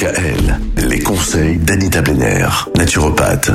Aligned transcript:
DKL, 0.00 0.58
les 0.78 1.00
conseils 1.00 1.58
d'Anita 1.58 2.00
Benner, 2.00 2.48
naturopathe. 2.74 3.50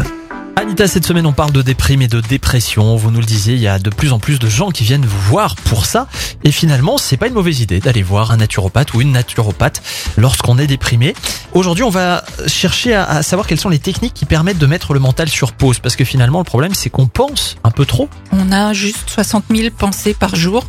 Anita, 0.55 0.87
cette 0.87 1.03
semaine, 1.03 1.25
on 1.25 1.33
parle 1.33 1.51
de 1.51 1.63
déprime 1.63 2.03
et 2.03 2.07
de 2.07 2.21
dépression. 2.21 2.95
Vous 2.97 3.09
nous 3.09 3.19
le 3.19 3.25
disiez, 3.25 3.55
il 3.55 3.61
y 3.61 3.67
a 3.67 3.79
de 3.79 3.89
plus 3.89 4.11
en 4.11 4.19
plus 4.19 4.37
de 4.37 4.47
gens 4.47 4.69
qui 4.69 4.83
viennent 4.83 5.05
vous 5.05 5.21
voir 5.21 5.55
pour 5.55 5.87
ça. 5.87 6.07
Et 6.43 6.51
finalement, 6.51 6.99
c'est 6.99 7.17
pas 7.17 7.27
une 7.27 7.33
mauvaise 7.33 7.61
idée 7.61 7.79
d'aller 7.79 8.03
voir 8.03 8.29
un 8.29 8.37
naturopathe 8.37 8.93
ou 8.93 9.01
une 9.01 9.11
naturopathe 9.11 9.81
lorsqu'on 10.17 10.59
est 10.59 10.67
déprimé. 10.67 11.15
Aujourd'hui, 11.53 11.83
on 11.83 11.89
va 11.89 12.23
chercher 12.45 12.93
à, 12.93 13.05
à 13.05 13.23
savoir 13.23 13.47
quelles 13.47 13.59
sont 13.59 13.69
les 13.69 13.79
techniques 13.79 14.13
qui 14.13 14.25
permettent 14.25 14.59
de 14.59 14.67
mettre 14.67 14.93
le 14.93 14.99
mental 14.99 15.27
sur 15.29 15.51
pause. 15.51 15.79
Parce 15.79 15.95
que 15.95 16.05
finalement, 16.05 16.37
le 16.37 16.45
problème, 16.45 16.75
c'est 16.75 16.91
qu'on 16.91 17.07
pense 17.07 17.57
un 17.63 17.71
peu 17.71 17.87
trop. 17.87 18.07
On 18.31 18.51
a 18.51 18.71
juste 18.73 19.09
60 19.09 19.45
000 19.49 19.69
pensées 19.75 20.13
par 20.13 20.35
jour. 20.35 20.63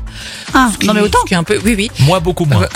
Ah, 0.54 0.70
non 0.86 0.94
mais 0.94 1.02
autant. 1.02 1.18
un 1.30 1.44
peu, 1.44 1.60
oui, 1.66 1.74
oui. 1.76 1.90
Moi, 2.00 2.18
beaucoup 2.20 2.46
moins. 2.46 2.66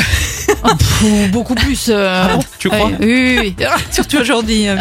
Ou 1.03 1.27
beaucoup 1.33 1.55
plus. 1.55 1.89
euh, 1.89 2.23
Ah 2.25 2.37
bon 2.37 2.43
Tu 2.59 2.69
crois 2.69 2.91
Oui, 3.01 3.39
oui, 3.39 3.39
oui. 3.59 3.67
Surtout 3.91 4.19
aujourd'hui, 4.19 4.69
euh. 4.69 4.77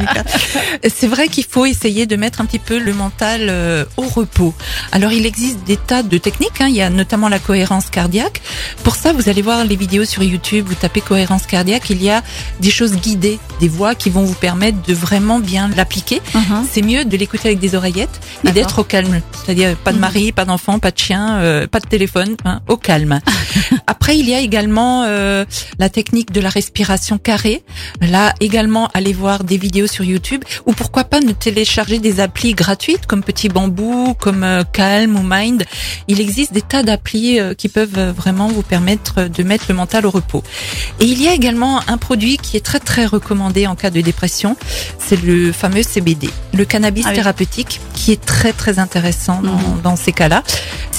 C'est 0.93 1.07
vrai 1.07 1.27
qu'il 1.29 1.45
faut 1.45 1.65
essayer 1.65 2.05
de 2.05 2.15
mettre 2.15 2.41
un 2.41 2.45
petit 2.45 2.59
peu 2.59 2.77
le 2.79 2.93
mental 2.93 3.47
euh, 3.49 3.85
au 3.97 4.03
repos. 4.03 4.53
Alors, 4.91 5.11
il 5.11 5.25
existe 5.25 5.63
des 5.65 5.77
tas 5.77 6.03
de 6.03 6.17
techniques. 6.17 6.59
hein. 6.61 6.67
Il 6.69 6.75
y 6.75 6.81
a 6.81 6.89
notamment 6.89 7.29
la 7.29 7.39
cohérence 7.39 7.89
cardiaque. 7.89 8.41
Pour 8.83 8.95
ça, 8.95 9.13
vous 9.13 9.29
allez 9.29 9.41
voir 9.41 9.63
les 9.65 9.75
vidéos 9.75 10.05
sur 10.05 10.23
YouTube. 10.23 10.65
Vous 10.67 10.75
tapez 10.75 11.01
cohérence 11.01 11.45
cardiaque. 11.45 11.89
Il 11.89 12.03
y 12.03 12.09
a 12.09 12.21
des 12.59 12.71
choses 12.71 12.93
guidées, 12.97 13.39
des 13.59 13.67
voix 13.69 13.95
qui 13.95 14.09
vont 14.09 14.23
vous 14.23 14.33
permettre 14.35 14.81
de 14.85 14.93
vraiment 14.93 15.39
bien 15.39 15.69
l'appliquer. 15.75 16.21
mhm. 16.33 16.65
C'est 16.71 16.81
mieux 16.81 17.05
de 17.05 17.15
l'écouter 17.17 17.47
avec 17.49 17.59
des 17.59 17.75
oreillettes 17.75 18.19
et 18.45 18.51
d'être 18.51 18.79
au 18.79 18.83
calme. 18.83 19.21
C'est-à-dire 19.45 19.75
pas 19.77 19.91
de 19.91 19.97
Mhm. 19.97 20.01
mari, 20.01 20.31
pas 20.31 20.45
d'enfant, 20.45 20.79
pas 20.79 20.91
de 20.91 20.97
chien, 20.97 21.37
euh, 21.39 21.67
pas 21.67 21.79
de 21.79 21.87
téléphone, 21.87 22.35
hein, 22.45 22.59
au 22.67 22.77
calme. 22.77 23.19
Après, 23.87 24.17
il 24.17 24.27
y 24.29 24.33
a 24.33 24.39
également 24.39 25.03
euh, 25.07 25.45
la 25.77 25.89
technique 25.89 26.31
de 26.31 26.41
la 26.41 26.49
respiration 26.49 27.17
carrée. 27.17 27.63
Là, 28.01 28.33
également, 28.39 28.89
allez 28.93 29.13
voir 29.13 29.43
des 29.43 29.57
vidéos 29.57 29.87
sur 29.87 30.03
YouTube 30.03 30.43
ou 30.65 30.73
pourquoi 30.73 31.03
pas 31.03 31.19
ne 31.19 31.31
télécharger 31.31 31.99
des 31.99 32.19
applis 32.19 32.53
gratuites 32.53 33.05
comme 33.05 33.23
Petit 33.23 33.49
Bambou, 33.49 34.15
comme 34.19 34.43
euh, 34.43 34.63
Calm 34.71 35.15
ou 35.15 35.23
Mind. 35.23 35.65
Il 36.07 36.19
existe 36.21 36.53
des 36.53 36.61
tas 36.61 36.83
d'applis 36.83 37.39
euh, 37.39 37.53
qui 37.53 37.69
peuvent 37.69 37.97
euh, 37.97 38.11
vraiment 38.11 38.47
vous 38.47 38.61
permettre 38.63 39.23
de 39.27 39.43
mettre 39.43 39.65
le 39.69 39.75
mental 39.75 40.05
au 40.05 40.09
repos. 40.11 40.43
Et 40.99 41.05
il 41.05 41.21
y 41.21 41.27
a 41.27 41.33
également 41.33 41.81
un 41.87 41.97
produit 41.97 42.37
qui 42.37 42.57
est 42.57 42.65
très 42.65 42.79
très 42.79 43.05
recommandé 43.05 43.67
en 43.67 43.75
cas 43.75 43.89
de 43.89 44.01
dépression, 44.01 44.55
c'est 44.97 45.21
le 45.21 45.51
fameux 45.51 45.83
CBD, 45.83 46.29
le 46.53 46.65
cannabis 46.65 47.03
Ah 47.05 47.09
oui. 47.09 47.15
thérapeutique, 47.15 47.79
qui 47.93 48.11
est 48.11 48.23
très 48.23 48.53
très 48.53 48.79
intéressant 48.79 49.41
dans, 49.41 49.51
Mhm. 49.51 49.81
dans 49.83 49.95
ces 49.95 50.11
cas-là. 50.11 50.43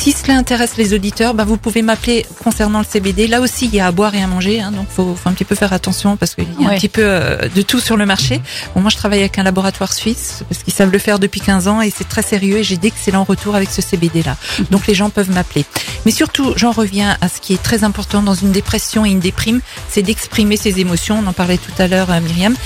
Si 0.00 0.12
cela 0.12 0.38
intéresse 0.38 0.78
les 0.78 0.94
auditeurs, 0.94 1.34
bah, 1.34 1.44
vous 1.44 1.58
pouvez 1.58 1.82
m'appeler 1.82 2.24
concernant 2.42 2.78
le 2.78 2.86
CBD. 2.86 3.26
Là 3.26 3.42
aussi, 3.42 3.66
il 3.66 3.74
y 3.74 3.80
a 3.80 3.86
à 3.86 3.92
boire 3.92 4.14
et 4.14 4.22
à 4.22 4.26
manger, 4.26 4.62
hein, 4.62 4.72
donc 4.72 4.88
faut, 4.88 5.14
faut 5.14 5.28
un 5.28 5.34
petit 5.34 5.44
peu 5.44 5.54
faire 5.54 5.74
attention 5.74 6.16
parce 6.16 6.34
qu'il 6.34 6.46
y 6.58 6.64
a 6.64 6.70
un 6.70 6.74
petit 6.74 6.88
peu 6.88 7.02
euh, 7.04 7.36
de 7.54 7.60
tout 7.60 7.80
sur 7.80 7.98
le 7.98 8.06
marché. 8.06 8.40
Bon, 8.74 8.80
moi, 8.80 8.88
je 8.88 8.96
travaille 8.96 9.18
avec 9.18 9.38
un 9.38 9.42
laboratoire 9.42 9.92
suisse 9.92 10.42
parce 10.48 10.62
qu'ils 10.62 10.72
savent 10.72 10.90
le 10.90 10.98
faire 10.98 11.18
depuis 11.18 11.42
15 11.42 11.68
ans 11.68 11.82
et 11.82 11.90
c'est 11.94 12.08
très 12.08 12.22
sérieux 12.22 12.56
et 12.56 12.64
j'ai 12.64 12.78
d'excellents 12.78 13.24
retours 13.24 13.54
avec 13.54 13.68
ce 13.68 13.82
CBD-là. 13.82 14.38
Donc 14.70 14.86
les 14.86 14.94
gens 14.94 15.10
peuvent 15.10 15.30
m'appeler. 15.30 15.66
Mais 16.06 16.12
surtout, 16.12 16.54
j'en 16.56 16.72
reviens 16.72 17.18
à 17.20 17.28
ce 17.28 17.38
qui 17.38 17.52
est 17.52 17.62
très 17.62 17.84
important 17.84 18.22
dans 18.22 18.32
une 18.32 18.52
dépression 18.52 19.04
et 19.04 19.10
une 19.10 19.20
déprime, 19.20 19.60
c'est 19.90 20.00
d'exprimer 20.00 20.56
ses 20.56 20.80
émotions. 20.80 21.22
On 21.22 21.28
en 21.28 21.34
parlait 21.34 21.58
tout 21.58 21.74
à 21.76 21.88
l'heure, 21.88 22.10
euh, 22.10 22.20
Myriam. 22.20 22.56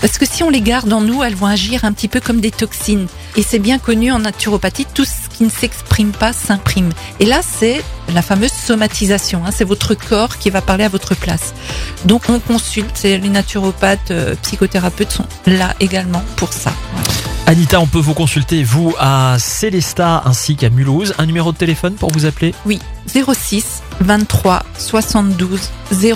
Parce 0.00 0.18
que 0.18 0.26
si 0.26 0.42
on 0.42 0.50
les 0.50 0.60
garde 0.60 0.92
en 0.92 1.02
nous, 1.02 1.22
elles 1.22 1.36
vont 1.36 1.46
agir 1.46 1.84
un 1.84 1.92
petit 1.92 2.08
peu 2.08 2.18
comme 2.18 2.40
des 2.40 2.50
toxines. 2.50 3.06
Et 3.36 3.44
c'est 3.44 3.60
bien 3.60 3.78
connu 3.78 4.10
en 4.10 4.18
naturopathie, 4.18 4.86
tout 4.92 5.04
ce 5.04 5.29
qui 5.40 5.44
ne 5.46 5.50
s'exprime 5.50 6.12
pas 6.12 6.34
s'imprime. 6.34 6.90
Et 7.18 7.24
là, 7.24 7.40
c'est 7.42 7.82
la 8.12 8.20
fameuse 8.20 8.52
somatisation. 8.52 9.42
hein. 9.46 9.50
c'est 9.50 9.64
votre 9.64 9.94
corps 9.94 10.36
qui 10.36 10.50
va 10.50 10.60
parler 10.60 10.84
à 10.84 10.90
votre 10.90 11.14
place. 11.14 11.54
Donc 12.04 12.24
on 12.28 12.38
consulte, 12.40 13.02
les 13.04 13.18
naturopathes, 13.20 14.10
euh, 14.10 14.34
psychothérapeutes 14.42 15.12
sont 15.12 15.24
là 15.46 15.74
également 15.80 16.22
pour 16.36 16.52
ça. 16.52 16.74
Voilà. 16.92 17.08
Anita, 17.46 17.80
on 17.80 17.86
peut 17.86 17.98
vous 18.00 18.12
consulter, 18.12 18.62
vous, 18.64 18.94
à 18.98 19.36
Célesta 19.38 20.22
ainsi 20.26 20.56
qu'à 20.56 20.68
Mulhouse. 20.68 21.14
Un 21.16 21.24
numéro 21.24 21.52
de 21.52 21.56
téléphone 21.56 21.94
pour 21.94 22.12
vous 22.12 22.26
appeler? 22.26 22.54
Oui, 22.66 22.78
06 23.06 23.82
23 24.02 24.62
72 24.76 25.70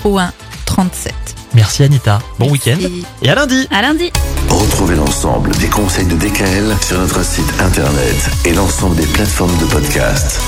01 0.04 0.32
37. 0.66 1.14
Merci 1.54 1.84
Anita. 1.84 2.20
Bon 2.38 2.50
week-end. 2.50 2.78
Et 3.22 3.28
à 3.28 3.34
lundi 3.34 3.68
À 3.70 3.82
lundi. 3.82 4.10
Retrouvez 4.48 4.96
l'ensemble 4.96 5.50
des 5.56 5.68
conseils 5.68 6.06
de 6.06 6.16
DKL 6.16 6.74
sur 6.82 6.98
notre 6.98 7.24
site 7.24 7.52
internet 7.60 8.30
et 8.44 8.52
l'ensemble 8.52 8.96
des 8.96 9.06
plateformes 9.06 9.56
de 9.58 9.66
podcast. 9.66 10.40